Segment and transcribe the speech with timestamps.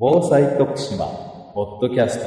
[0.00, 1.06] 防災徳島
[1.54, 2.26] ポッドキャスト。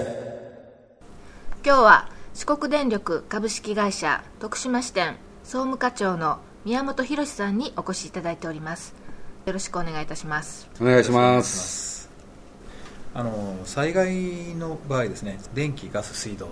[1.66, 8.94] 今日は四国電力株式会社徳島支店総務課長の宮本博さんにお越しいただいております。
[9.46, 10.70] よろしくお願いいたします。
[10.82, 12.10] お願いします。
[13.14, 16.52] あの災害の場合ですね電気ガス水道と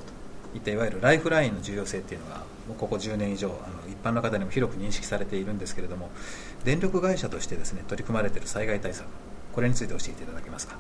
[0.57, 6.11] いったいわゆるライフラインの重要性っていうのがもうここ10年以上あの一般の方にも広く認識されているんですけれども
[6.63, 9.05] 電力会社としてですね取り組まれている災害対策
[9.53, 10.77] これについて教えていただけますか？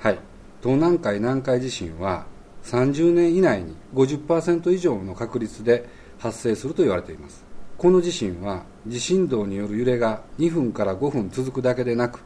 [0.00, 0.18] はい。
[0.62, 2.24] 東南海南海地震は
[2.64, 5.86] 30年以内に50%以上の確率で
[6.18, 7.44] 発生すると言われています。
[7.76, 12.22] この地震は地震動による揺れが2分から5分続くだけでなく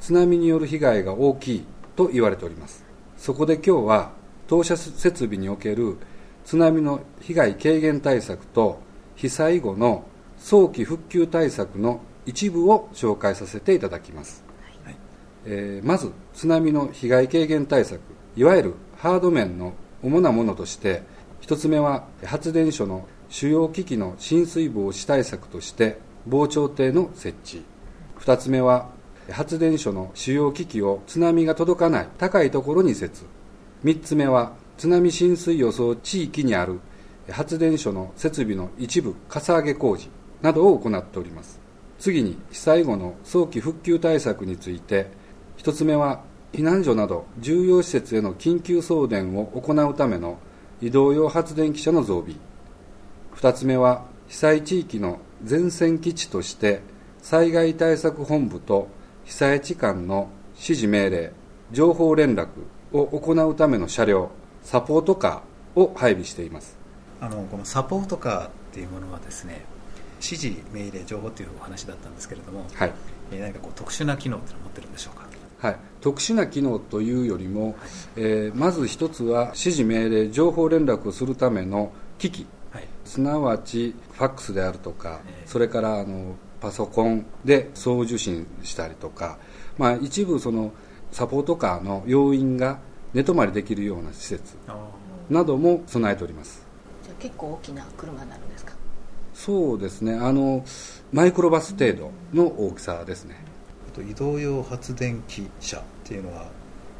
[0.00, 1.64] 津波による被害が大きい
[1.96, 2.82] と言われております。
[3.18, 4.12] そこで今日は
[4.46, 5.98] 当社設備における
[6.46, 8.80] 津波の被害軽減対策と
[9.16, 10.04] 被災後の
[10.38, 14.41] 早期復旧対策の一部を紹介させていただきます、
[15.44, 18.00] えー、まず津波の被害軽減対策
[18.36, 21.02] いわゆるハード面の主なものとして
[21.42, 27.64] 1つ目は発電所の主要機器の浸水防止対策として防潮堤の設置。
[28.20, 28.90] 2つ目は
[29.30, 33.24] 発電所の主要機器を津波が届かない高いところに設
[33.84, 36.80] 3つ目は津波浸水予想地域にある
[37.30, 40.08] 発電所の設備の一部かさ上げ工事
[40.40, 41.60] などを行っております。
[41.98, 45.06] 次に被災後の早期復旧対策について
[45.62, 50.38] 1つ目は避難所など重要施設への緊急送電を行うための
[50.80, 52.34] 移動用発電機車の増備。
[53.36, 56.80] 2つ目は被災地域の前線基地として
[57.22, 58.88] 災害対策本部と
[59.24, 61.32] 被災地間の指示命令
[61.70, 62.48] 情報連絡
[62.92, 64.30] を行うための車両
[64.62, 66.76] サポートカーを配備しています。
[67.20, 69.64] あのこのサポートカーっていうものはですね
[70.20, 72.92] 指示命令情報というお話だったんですけれども、はい、
[73.30, 75.21] えー、何かこう特殊な機能ってのを持ってるんでしょうか？
[75.62, 77.74] はい、特殊な機能というよりも、はい、
[78.16, 89.38] えー、まず一つは指示命令情報連絡をするための機器、はい、すなわちファックスであるとか、えー、それからあのパソコンで送受信したりとか、
[89.78, 90.72] まあ、一部その
[91.12, 92.78] サポートカーの要員が
[93.14, 94.56] 寝泊まりできるような施設
[95.30, 96.66] なども備えております。
[97.04, 98.72] じゃあ結構大きな車になるんですか？
[99.34, 100.14] そうですね。
[100.14, 100.64] あの
[101.12, 103.36] マイクロバス程度の大きさですね、
[104.00, 106.46] 移動用発電機車っていうのは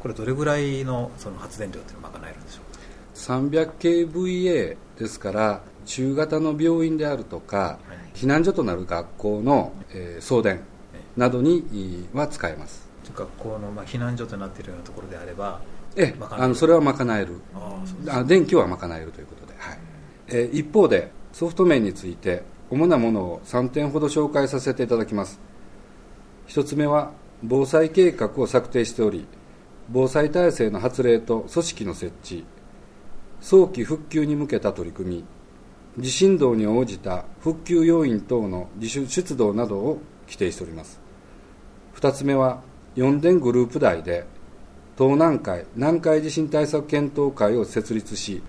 [0.01, 2.79] これどれぐらいのその発電量っていうのを賄えるんでしょうか
[3.15, 7.79] ？300kVA ですから中型の病院であるとか、は
[8.13, 10.61] い、避難所となる学校の、えー、送電
[11.17, 12.87] などには使えます。
[13.15, 15.59] 学校の、まあ、避難所となっているようなところであれば
[15.95, 17.39] ええあのそれは賄える。
[18.09, 19.79] あ電気は賄えるということで、はい。
[20.27, 25.39] えー、一方でソフト面について主なものを3点ほど紹介させていただきます
[26.47, 27.11] 1つ目は
[27.43, 29.25] 防災計画を策定しており
[29.89, 32.45] 防災体制の発令と組織の設置
[33.41, 35.25] 早期復旧に向けた取り組
[35.97, 40.99] み地震動に応じた復旧要員等の自主出動などを規定しております。
[41.95, 42.61] 2つ目は
[42.95, 44.25] 4電グループ内で
[44.97, 48.41] 東南海南海地震対策検討会を設立し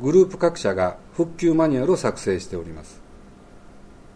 [0.00, 3.00] グループ各社が復旧マニュアルを作成しております。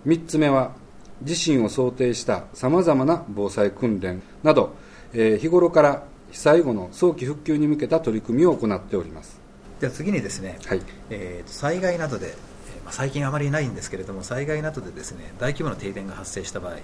[0.06, 0.74] 3つ目は
[1.22, 4.74] 地震を想定したさまざまな防災訓練など、
[5.12, 9.40] えー、日頃から被災後の早期復旧に向けた取り組みを行っております。
[9.80, 10.82] では次にですね、はい。
[11.10, 16.76] えー、災害などで、えーまあ、最近あまりないんですけれども災害などでですね大規模な停電が発生した場合、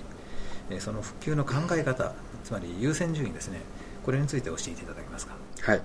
[0.70, 2.14] えー、その復旧の考え方
[2.44, 3.60] つまり優先順位ですね
[4.04, 5.34] これについて教えていただけますか？
[5.62, 5.82] はい。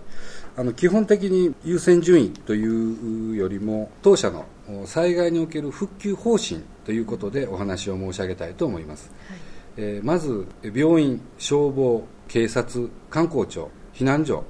[0.56, 4.46] あの基本的に優先順位というよりも当社の
[4.86, 9.38] 災害における復旧方針ということでお話を申し上げたいと思います、はい、
[9.78, 14.44] えー、まず病院消防警察観光庁避難所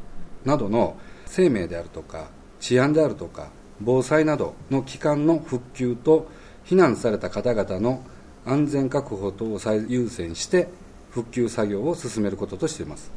[0.46, 3.50] などの生命であるとか治安であるとか
[3.80, 6.30] 防災などの機関の復旧と
[6.66, 8.04] 避難された方々の
[8.46, 10.68] 安全確保等を最優先して
[11.10, 13.12] 復旧作業を進めることとしています。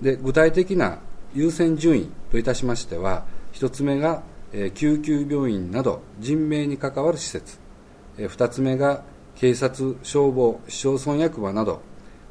[0.00, 1.00] で具体的な
[1.34, 4.22] 優先順位といたしましては1つ目が
[4.74, 7.58] 救急病院など人命に関わる施設。
[8.16, 9.02] 2つ目が
[9.36, 11.80] 警察消防市町村役場など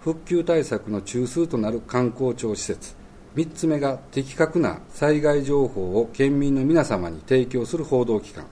[0.01, 2.95] 復旧対策の中枢となる観光庁施設。
[3.35, 8.45] 3つ目が的確な災害情報を県民の皆様に提供する報道機関。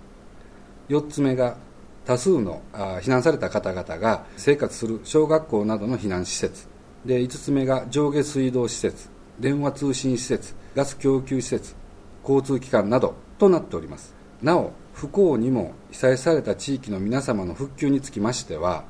[0.89, 1.57] 4つ目が
[2.05, 6.67] 多数の避難された方々が生活する小学校などの避難施設。
[7.03, 9.09] で5つ目が上下水道施設
[9.39, 11.75] 電話通信施設ガス供給施設
[12.21, 13.24] 交通機関など。
[13.37, 14.13] となっております。
[14.41, 18.83] なお不幸にも被災された地域の皆様の復旧につきましては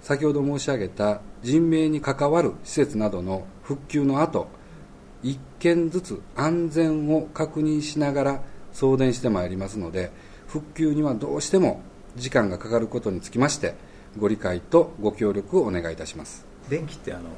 [0.00, 4.48] 先ほど申し上げた人命に関わる施設などの復旧の後
[5.22, 8.42] 1件ずつ安全を確認しながら
[8.72, 10.10] 送電してまいりますので
[10.46, 11.82] 復旧にはどうしても
[12.16, 13.74] 時間がかかることにつきまして
[14.16, 16.46] ご理解とご協力をお願いいたします。
[16.70, 17.32] 電気ってあのもう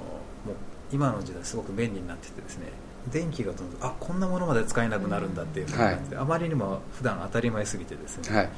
[0.93, 2.67] 今の時代すごく便利になっててですね
[3.12, 8.50] 電気がどんどんあこんなものまで使えなくなるんだっていう感じで、あまりにも普段当たり前すぎてですね、はい。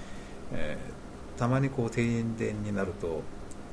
[0.53, 1.03] えー
[1.37, 2.03] たまにこう停
[2.39, 3.23] 電になると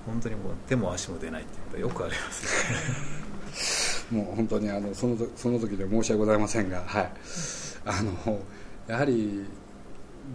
[0.06, 4.18] 本当にもう手も足も出ないっていうことがよくありますね。
[4.24, 7.12] もう本当にあのその時その時で申し訳ございませんが、はい、
[7.86, 8.40] あの
[8.88, 9.46] やはり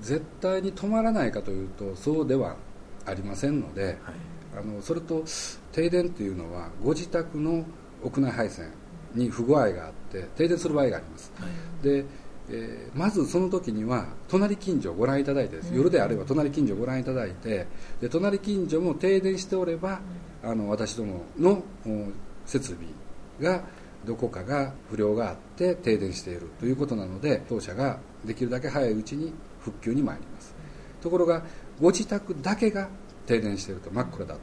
[0.01, 2.55] 絶対に止まらないかというとそうでは
[3.05, 3.97] ありませんので、はい。
[4.57, 5.25] あのそれと
[5.73, 7.65] 停電というのはご自宅の
[8.05, 8.71] 屋内配線
[9.15, 11.33] に不具合があって停電する場合があります、
[11.83, 12.05] で、
[12.51, 17.67] えーまずその時には隣近所をご覧いただいてです、夜であれば隣近所をご覧いただいて
[18.01, 20.01] で隣近所も停電しておれば、
[20.43, 22.09] あの私どものお
[22.45, 22.87] 設備
[23.41, 23.65] が
[24.05, 30.55] どこかが不良があって停電しているということなので当社ができるだけ早いうちに復旧に参ります。
[31.01, 31.43] ところが
[31.81, 32.89] ご自宅だけが
[33.27, 34.41] 停電していると真っ暗だと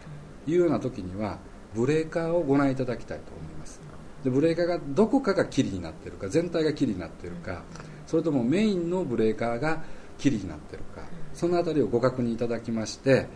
[0.50, 1.38] いうような時には
[1.74, 3.80] ブレーカーをご覧いただきたいと思います
[4.24, 7.64] でブレーカーがどこかがキリになっているか全体がキリになっているか
[8.06, 9.84] それともメインのブレーカーが
[10.18, 11.02] キリになっているか
[11.34, 13.28] そのあたりをご確認いただきまして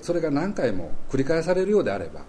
[0.00, 2.22] それが何回も繰り返されるようであれば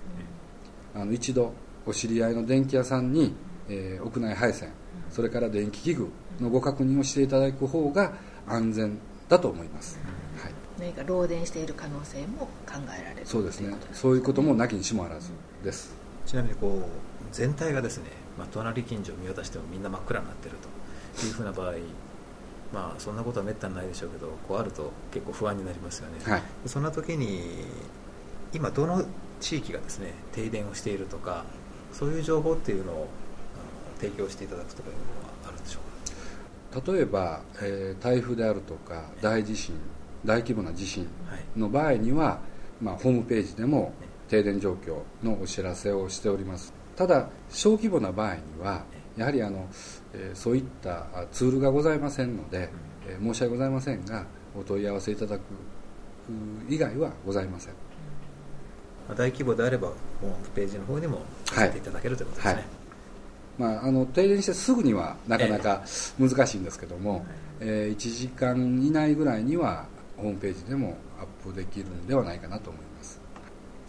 [0.95, 1.53] あの一度
[1.85, 3.33] お知り合いの電気屋さんに、
[3.67, 4.71] えー屋内配線
[5.12, 6.09] それから電気器具
[6.39, 8.13] のご確認をしていただく方が
[8.47, 8.97] 安全
[9.27, 10.00] だと思います、
[10.41, 13.69] はい、何か漏電している可能性も考えられるそうですね。
[13.69, 15.31] といことそういうこともなきにしもあらず
[15.63, 15.94] です。
[16.25, 18.05] ちなみにこう全体がですね、
[18.37, 20.55] まあ、隣近所を見渡してもみんな真っ暗になってる
[21.19, 21.73] というふうな場合
[22.73, 26.41] まあそんなことはめったにないでしょうけどこうあると結構不安になりますよね、はい。
[26.65, 27.41] そんな時に
[28.53, 29.03] 今どの
[29.39, 31.45] 地域がですね停電をしているとか
[31.91, 33.07] そういう情報っていうのを
[33.99, 35.79] 提供していただくとかいうのはあるんでしょ
[36.77, 36.91] うか？
[36.93, 39.75] 例えば、えー台風であるとか大地震
[40.23, 41.59] 大規模な地震はい。
[41.59, 42.39] の場合には、
[42.81, 43.93] まあ、ホームページでも
[44.27, 48.84] 停電状況のお知らせをしておりますただ小規模な場合には
[49.16, 49.66] やはりあの、
[50.13, 52.69] えーそういったあツールがございませんので、
[53.07, 55.44] えー申し訳ございませんがお問い合わせいただくう
[56.68, 57.74] 以外はございません。
[59.07, 59.88] まあ大規模であれば
[60.19, 62.66] ホームページの方にも載せていただけるということですね、はい。
[63.57, 65.84] まあ、あの停電してすぐにはなかなか
[66.19, 67.25] 難しいんですけども、
[67.62, 69.86] えー1時間以内ぐらいには
[70.18, 72.88] ホームページでもアップできるんではないかなと思います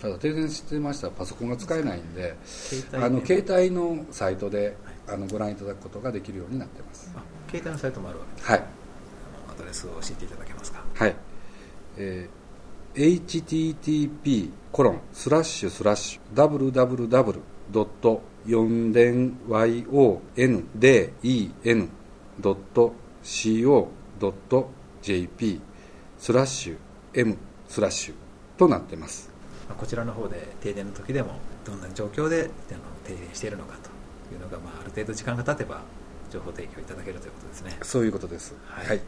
[0.00, 1.08] ただ停電してました。
[1.08, 2.34] らパソコンが使えないんで
[2.94, 4.76] あので携帯のサイトで
[5.06, 7.10] あのご覧いただくことができるようになってます。
[7.14, 8.60] あ携帯のサイトもあるわけですはい。
[8.60, 8.64] ア
[9.58, 10.82] ドレスを教えていただけますか？
[10.94, 11.16] はい、
[11.98, 12.40] えー
[12.92, 21.88] http コロンスラッシュスラッシュ www ドット4電 yonden
[22.40, 22.92] ドット
[23.22, 23.86] co
[24.18, 24.70] ドット
[25.02, 25.60] jp
[26.18, 26.76] スラッシュ
[27.14, 27.36] m
[27.68, 28.14] スラッシュ
[28.58, 29.29] となってます
[29.70, 33.76] まあこちらの方で停電の時でもどんな状況であの停電しているのか
[34.28, 35.82] というのが、まあ、ある程度時間が経てば
[36.30, 37.78] 情報提供いただけるということですね。
[37.82, 38.54] そういうことです。
[38.66, 38.86] はい。
[38.88, 39.00] はい、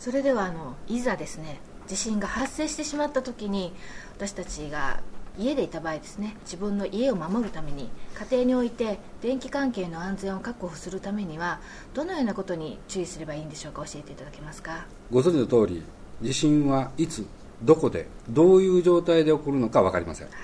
[0.00, 3.74] それではあのいざですね地震が発生してしまった時に
[4.16, 5.00] 私たちが
[5.38, 7.90] 家でいた場合ですね自分の家を守るために
[8.30, 11.60] 家庭において電気関係の安全を確保するためには
[11.92, 14.86] どのようなことに注意すればいいんでしょうか教えていただけますか？
[15.10, 15.82] ご存知の通り
[16.22, 17.26] 地震はいつ
[17.62, 20.28] どこでどういう状態で起こるのか分かりません。
[20.28, 20.36] はい。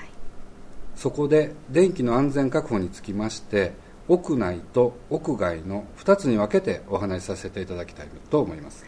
[0.97, 3.73] そこで電気の安全確保につきまして
[4.09, 8.85] 屋内と屋外の2つに分けてお話しさせていただきたいと思います。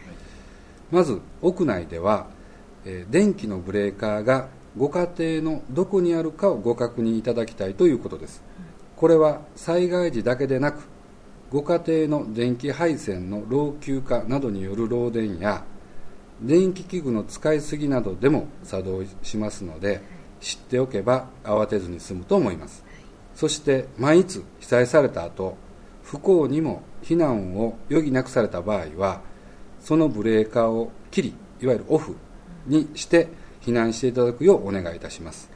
[0.91, 2.27] まず屋内では、
[2.85, 8.43] えー電気のブレーカーがご家庭のどこにあるかをご確認いただきたいということです。
[8.95, 10.87] これは災害時だけでなく
[11.51, 15.63] ご家庭の電気配線の老朽化などによる漏電や
[16.41, 20.01] 電気器具の使いすぎなどでも作動しますので
[20.41, 22.83] 知っておけば慌てずに済むと思います。
[23.33, 25.57] そして万一被災された後
[26.03, 29.21] 不幸にも避難を余儀なくされた場合は
[29.79, 32.15] そのブレーカーを切りいわゆるオフ
[32.65, 33.27] にして
[33.61, 35.49] 避難していただくようお願いいたします。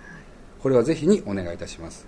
[0.62, 2.08] これはぜひにお願いいたします。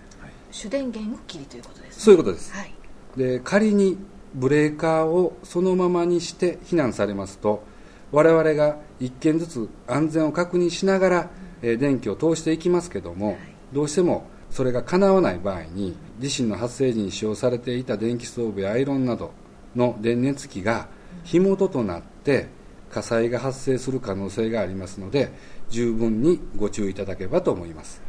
[0.51, 2.04] 主電源を切りということですね。
[2.04, 2.51] そういうことです。
[2.54, 2.74] はい。
[3.16, 3.98] で仮に
[4.34, 7.63] ブレーカーをそのままにして避難されますと
[8.12, 11.30] 我々が1件ずつ安全を確認しながら、
[11.62, 13.38] えー電気を通していきますけども、
[13.72, 19.32] どうしてもそれが叶わない場合に地震の発生時に使用されていた電気ストーブやアイロンなど
[19.75, 20.89] の電熱器が
[21.24, 22.48] 火元となって
[22.91, 25.32] 火災が発生する可能性がありますので
[25.70, 28.01] 十分にご注意いただければと思います、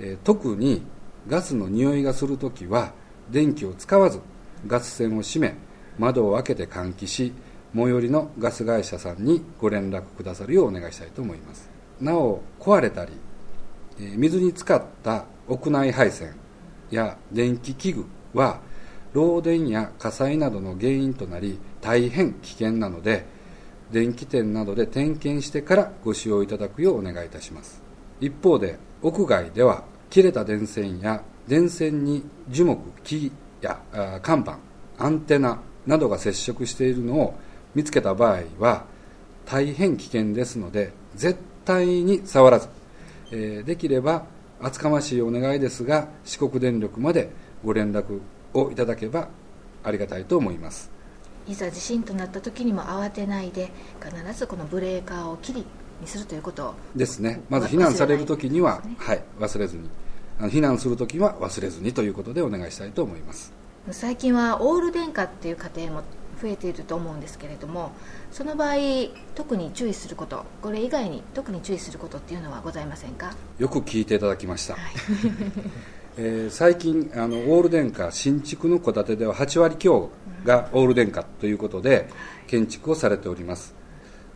[0.00, 0.82] えー特に
[1.28, 2.92] ガスの匂いがするときは
[3.30, 4.20] 電気を使わず
[4.66, 5.54] ガス栓を閉め
[5.96, 7.32] 窓を開けて換気し
[7.74, 11.70] 最寄りのガス会社さんにご連絡くださるようお願いしたいと思います。
[12.00, 13.12] なお壊れたり
[13.98, 16.34] 水に浸かった屋内配線
[16.90, 18.60] や電気器具は
[19.14, 23.26] 漏電や火災などの原因となり大変危険なので
[23.90, 27.82] 電気店などで点検してからご使用いただくようお願いいたします。
[28.20, 33.80] 一方で屋外では切れた電線や電線に樹木木や
[34.22, 34.58] 看板
[34.98, 37.34] アンテナなどが接触しているのを
[37.74, 38.84] 見つけた場合は
[39.46, 42.68] 大変危険ですので絶対に触らず、
[43.30, 44.24] えー、できれば
[44.60, 47.30] 厚かましいお願いですが四国電力まで
[47.64, 48.20] ご連絡
[48.54, 49.28] をいただけば
[49.82, 50.90] ありがたいと思います。
[51.48, 55.66] いざ地震となった時にも慌てないで必ずこのブレーカーを切り
[56.00, 57.40] にするということですね。
[57.48, 59.88] まず避難される時には、ね、はい、忘れずに。
[60.40, 63.52] 避難する時は忘れずにということでお願いしたいと思います。
[63.90, 66.02] 最近はオール電化っていう家庭も
[66.42, 67.92] 増えていると思うんですけれども
[68.32, 68.74] その場合
[69.36, 73.32] 特に注意することこれ以外に特に注意することっていうのはございませんか？
[73.58, 74.82] よく聞いていただきました、はい。
[76.18, 80.10] えー、最近あのオール電化新築の戸建てでは8割強
[80.44, 82.08] がオール電化ということで
[82.48, 83.74] 建築をされております。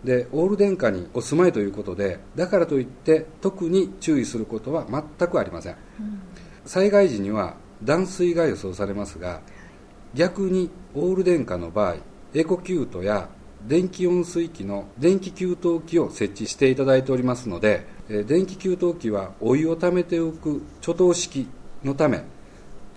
[0.04, 6.20] でオール電化にお住まいということでだからといって特に注意することは全くありません、うん、
[6.64, 9.40] 災害時には断水が予想されますが
[10.16, 11.96] 逆にオール電化の場合
[12.34, 13.28] エコキュートや
[13.66, 21.48] 電気温水器の電気給湯器を設置していただいておりますので電気給湯器はお湯をためておく貯湯式
[21.84, 22.24] のため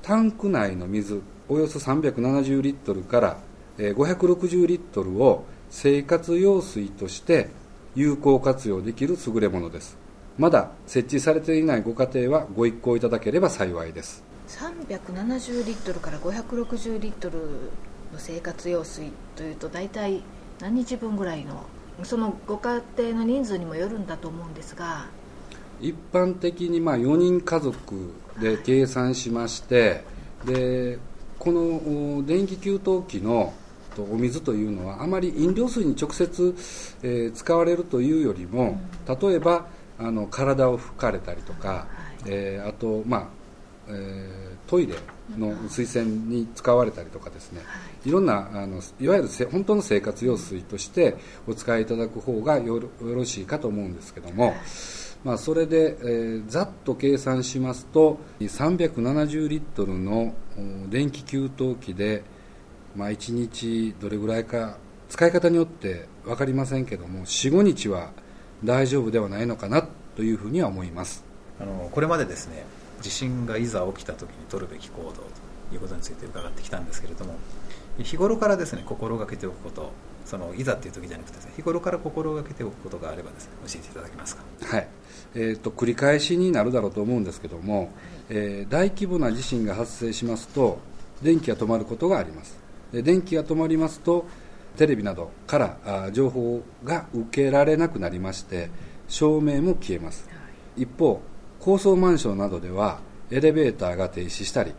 [0.02, 3.38] タンク内の水およそ370リットルから
[3.78, 7.50] 560リットルを生活用水として
[7.96, 9.98] 有効活用できる優れものです。
[10.38, 14.29] まだ設置されていないご家庭はご一行いただければ幸いです。
[14.50, 17.38] 370リットルから560リットル
[18.12, 20.24] の生活用水というと大体
[20.60, 21.66] 何日分ぐらいの
[22.04, 25.08] そのご家庭の人数にもよるんだと思うんですが。
[25.82, 30.04] 一般的にまあ4人家族で計算しまして、
[30.46, 31.00] はい、で
[31.38, 33.54] この電気給湯器の
[33.98, 36.54] お水というのはあまり飲料水に直接、
[37.02, 38.78] えー、使われるというよりも、
[39.08, 41.88] うん、例えばあの体を拭かれたりとか、は
[42.26, 43.39] い、えー、あと、まあ
[43.90, 44.96] えー、トイレ
[45.38, 47.66] の水洗に使われたりとかですね、は
[48.06, 51.18] い、いろんなあのいわゆる本当の生活用水として
[51.48, 54.48] お使いいただく方がよろしいかと思うんですけども。
[54.48, 54.56] はい。
[55.24, 60.34] まあ、それで、えー、ざっと計算しますと370リットルの
[60.88, 62.24] 電気給湯器で、
[62.96, 64.78] まあ、1日どれぐらいか
[65.10, 68.12] 使い方によって分かりませんけども45日は
[68.64, 71.24] 大丈夫ではないのかなというふうには思います。
[71.60, 72.64] あのこれまでですね
[73.02, 75.20] 地震がいざ起きた時に取るべき行動と
[75.74, 77.36] いうことについて伺ってきたんですけれども
[77.98, 79.92] 日頃からですね心がけておくこと
[80.26, 84.44] そのいざっていう時じゃなくて、日頃から心がけておくことがあればですね教えていただけますか？
[84.64, 84.88] はい。
[85.34, 87.90] えーと、繰り返しになるだろうと思うんですけども、
[88.30, 90.78] えー、大規模な地震が発生しますと
[91.24, 92.60] 電気が止まることがあります。
[92.94, 94.26] で電気が止まりますと
[94.78, 98.70] テレビなどからあ情報が受けられなくなりまして
[99.08, 100.30] 照明も消えます。
[100.78, 101.22] 一方
[101.60, 103.00] 高層マンションなどでは
[103.32, 104.74] エレベーターが停止したり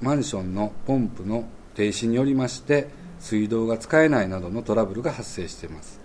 [0.00, 2.88] マンションのポンプの停止によりまして
[3.18, 6.00] 水道が使えないなどのトラブルが発生しています。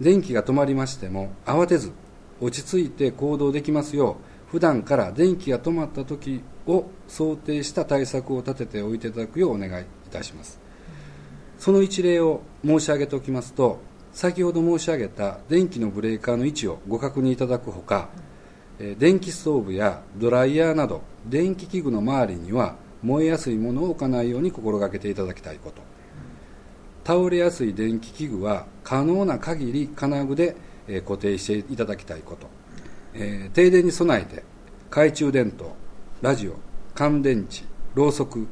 [0.00, 1.92] 電気が止まりましても慌てず
[2.40, 4.18] 落ち着いて行動できますよ
[4.48, 10.60] う普段から電気が止まった時を想定した対策を立てておいていただくようお願いいたします。
[11.58, 13.80] その一例を申し上げておきますと
[14.12, 18.08] 先ほど申し上げた電気のブレーカーの位置をご確認いただくほか
[18.98, 25.82] 電気ストーブやドライヤーなど電気器具の周りには燃えやすいものを置かないように心がけていただきたいこと。
[27.04, 30.54] 倒れやすい電気器具は可能な限り金具で
[31.06, 32.46] 固定していただきたいこと、
[33.14, 34.42] え、停電に備えて
[34.90, 35.74] 懐中電灯
[36.20, 36.56] ラジオ
[36.94, 38.46] 乾電池ろうそく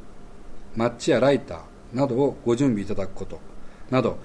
[0.75, 3.39] マッチやライターなどをご準備いただくこと。
[3.91, 4.17] など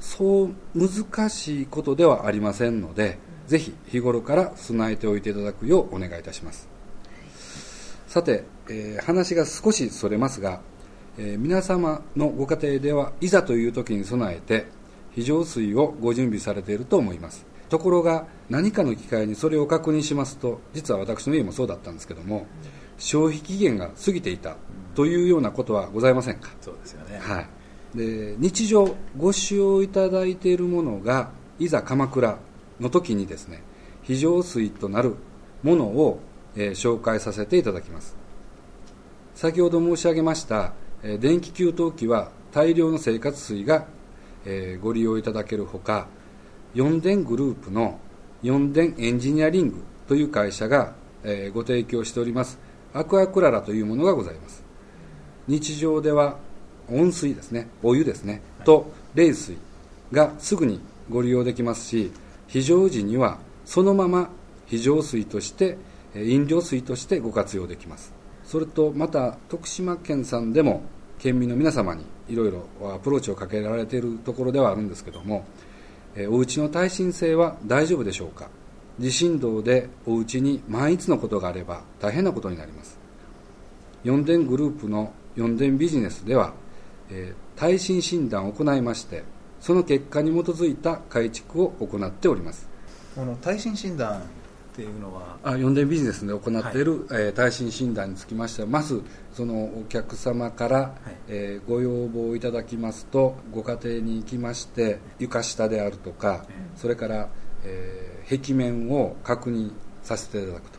[0.00, 6.68] そう難しいことではありませんのでぜひ日頃から備えておいていただくようお願いいたします。
[8.06, 10.60] さて、えー、話が少しそれますが、
[11.18, 14.66] えー、皆様のご家庭ではいざという時に備えて
[15.12, 17.46] 非常水をご準備されていると思います。
[17.68, 22.46] ところが何かの機会にそれを確認しますと実は私の家もそうだったんですけども
[22.96, 24.56] 消費期限が過ぎていた
[24.94, 26.50] というようなことはございませんか？
[26.60, 27.40] そうですよね、は
[27.94, 32.38] い、で日常ご使用いただいているものがいざ鎌倉
[32.80, 33.62] の時にですね
[34.02, 35.16] 非常水となる
[35.62, 36.20] ものを、
[36.54, 38.16] えー、紹介させていただきます。
[39.34, 43.86] 先ほど申し上げましたえー電気給湯器は大量の生活水が、
[44.44, 46.06] えーご利用いただけるほか
[46.74, 47.98] 四電グループの
[48.42, 52.58] 四電エンジニアリングという会社が、えーご提供しております
[52.94, 54.64] アクアクララというものがございます。
[55.48, 56.38] 日常では
[56.88, 59.58] 温水ですねお湯ですね、と冷水
[60.12, 60.80] がすぐに
[61.10, 62.10] ご利用できますし
[62.46, 64.30] 非常時にはそのまま
[64.66, 65.78] 非常水として
[66.14, 68.12] 飲料水としてご活用できます。
[68.44, 70.82] それとまた徳島県さんでも
[71.18, 75.44] 県民の皆様にいろいろアプローチをかけられているところではあるんですけども
[76.14, 78.48] えーお家の耐震性は大丈夫でしょうか？
[78.98, 82.98] 地震動でお家に万一のことがあれば大変なことになります。
[84.04, 86.54] 四電グループの四電ビジネスでは、
[87.56, 89.24] 耐震診断を行いまして
[89.60, 92.68] その結果に基づいた改築を行っております。
[93.14, 94.22] この耐震診断っ
[94.74, 95.38] ていうのは？
[95.42, 96.84] あ四電ビジネスで行ってい。
[96.84, 100.94] る、えー耐震診断につきましてはまずそのお客様から、
[101.28, 106.44] えーご要望いただきますとご家庭に行きまして床下であるとか、
[106.76, 107.28] それから、
[107.64, 109.70] えー壁面を確認
[110.02, 110.78] させていただくと。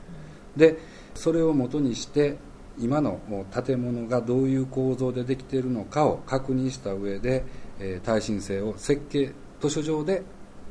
[0.57, 0.77] で
[1.15, 2.38] それをもとにして
[2.77, 3.19] 今の
[3.65, 7.43] 建物がどういう構造でできているのかを確認した上で、
[7.79, 10.24] えー耐震性を設計図書上で、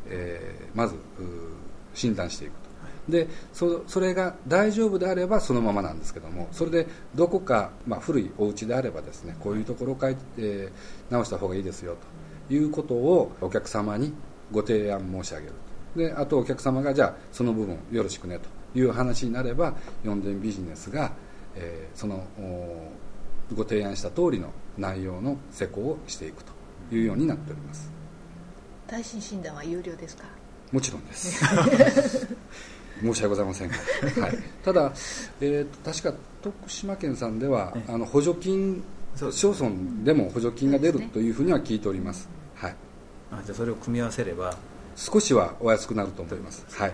[0.08, 0.96] えーまず
[1.94, 2.66] 診断していくと。
[3.08, 11.96] でそそれが大丈夫であればそのままなんですけどもそれでどこか、まあ、古いお家であればですねこういうところを変えて、えー直した方がいいですよ
[12.48, 12.54] と。
[12.54, 14.12] いうことをお客様に
[14.52, 15.52] ご提案申し上げる
[15.94, 16.00] と。
[16.00, 18.56] であとお客様がじゃあその部分よろしくねと。
[18.78, 21.12] いう話になれば四電ビジネスが、
[21.54, 22.90] えーそのお
[23.54, 26.52] ご提案した通りの内容の施工をしていくと
[26.92, 27.90] いうようになっております。
[28.86, 30.24] 耐震診断は有料ですか？
[30.72, 31.44] もちろんです。
[33.02, 33.68] 申し訳ございません。
[33.68, 33.76] が、
[34.22, 34.92] はい、ただ、
[35.40, 37.92] えーと確か徳島県さんではええ。
[37.92, 38.82] あの補助金
[39.16, 39.70] 市町村
[40.04, 42.76] でも補助金が出るというふうには聞いております、はい、
[43.32, 44.54] あじゃあそれを組み合わせれば
[44.94, 46.92] 少しはお安くなると思います、はい、